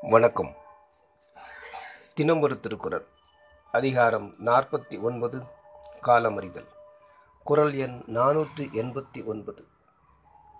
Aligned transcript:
வணக்கம். 0.00 0.56
தினம் 2.14 2.40
ஒரு 2.40 2.60
திருக்குறள். 2.60 3.06
அதிகாரம் 3.76 4.26
நாற்பத்தி 4.44 4.96
ஒன்பது 5.00 5.38
காலமறிதல். 6.02 6.68
குறள் 7.46 7.74
எண் 7.74 7.96
நானூற்று 8.14 8.64
எண்பத்தி 8.82 9.20
ஒன்பது. 9.24 9.62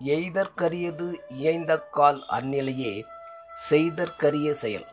எய்தற்கரியது 0.05 1.07
இயைந்த 1.29 1.77
கால் 1.97 2.19
அந்நிலையே 2.29 2.93
செய்தற்கரிய 3.69 4.51
செயல். 4.63 4.87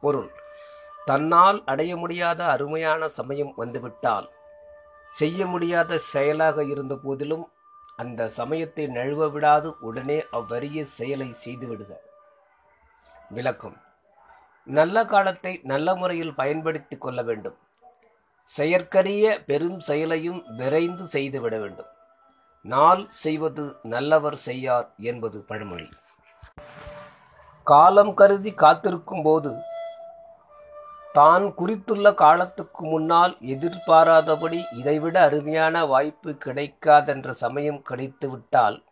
பொருள் 0.00 0.30
தன்னால் 1.04 1.58
அடைய 1.64 1.96
முடியாத 1.96 2.40
அருமையான 2.44 3.08
சமயம் 3.18 3.52
வந்துவிட்டால் 3.56 4.28
செய்ய 5.10 5.46
முடியாத 5.46 5.98
செயலாக 6.12 6.64
இருந்த 6.64 6.96
போதிலும் 7.04 7.46
அந்த 7.96 8.28
சமயத்தை 8.38 8.86
நழுவ 8.86 9.30
விடாது 9.30 9.70
உடனே 9.80 10.18
அவ்வரிய 10.32 10.82
செயலை 10.98 11.28
செய்துவிடுக. 11.44 11.92
விளக்கம் 13.30 13.76
நல்ல 14.66 15.04
காலத்தை 15.04 15.60
நல்ல 15.62 15.94
முறையில் 15.94 16.34
பயன்படுத்திக் 16.34 17.00
கொள்ள 17.00 17.22
வேண்டும். 17.22 17.56
செயற்கரிய 18.50 19.44
பெரும் 19.46 19.80
செயலையும் 19.80 20.44
விரைந்து 20.56 21.04
செய்துவிட 21.06 21.58
வேண்டும். 21.58 21.86
நாள் 22.62 23.06
செய்வது 23.08 23.76
நல்லவர் 23.82 24.36
செய்யார் 24.36 24.88
என்பது 24.96 25.44
பழமொழி. 25.44 25.88
காலம் 27.64 28.14
கருதி 28.14 28.52
காத்திருக்கும் 28.54 29.22
போது 29.22 29.52
தான் 31.12 31.54
குறித்துள்ள 31.54 32.14
காலத்துக்கு 32.14 32.84
முன்னால் 32.86 33.36
எதிர்பாராதபடி 33.40 34.64
இதைவிட 34.72 35.22
அருமையான 35.22 35.84
வாய்ப்பு 35.84 36.38
கிடைக்காதென்ற 36.44 37.30
சமயம் 37.30 37.82
கிடைத்துவிட்டால் 37.90 38.82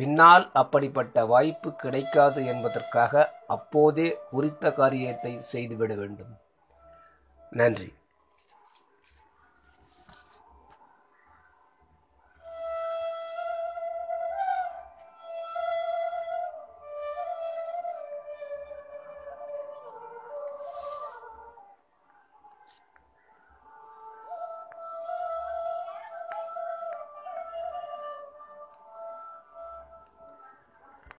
பின்னால் 0.00 0.44
அப்படிப்பட்ட 0.52 1.24
வாய்ப்பு 1.32 1.70
கிடைக்காது 1.74 2.40
என்பதற்காக 2.52 3.22
அப்போதே 3.46 4.08
குறித்த 4.30 4.70
காரியத்தை 4.70 5.32
செய்துவிட 5.52 5.94
வேண்டும். 5.94 6.32
நன்றி. 7.52 7.88